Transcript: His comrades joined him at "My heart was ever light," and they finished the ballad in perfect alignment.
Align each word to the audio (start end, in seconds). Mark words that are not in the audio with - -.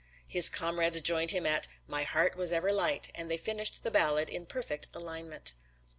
His 0.27 0.49
comrades 0.49 0.99
joined 1.01 1.29
him 1.29 1.45
at 1.45 1.67
"My 1.85 2.01
heart 2.01 2.35
was 2.35 2.51
ever 2.51 2.71
light," 2.73 3.11
and 3.13 3.29
they 3.29 3.37
finished 3.37 3.83
the 3.83 3.91
ballad 3.91 4.31
in 4.31 4.47
perfect 4.47 4.87
alignment. 4.95 5.53